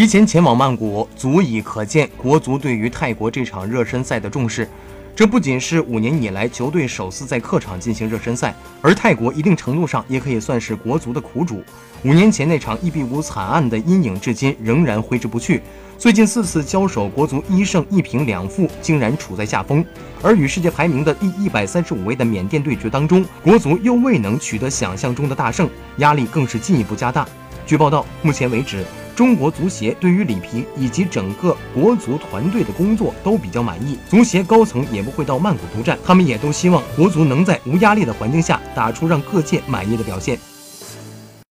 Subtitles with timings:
[0.00, 4.66] 提前前往曼谷，足以可见国足对于泰国这场热身赛的重视。
[5.14, 11.62] 这不仅是五年以来球队首次在客场进行热身赛，而泰国一定程度上也可以算是国足的苦主。
[12.02, 15.60] 五年前那场一比五惨案的阴影至今仍然挥之不去。
[15.98, 19.84] 最近四次交手，国足一胜一平两负，竟然处在下风。
[20.22, 27.28] 而与世界排名的第一百三十五位的缅甸对决当中，国足又未能取得想象中的大胜，压力更是进一步加大。
[27.66, 28.82] 据报道，目前为止。
[29.20, 40.38] 中国足协对于里皮以及整个国足团队的工作都比较满意，足协高层也不会到曼谷督战，他们也都希望国足能在无压力的环境下打出让各界满意的表现。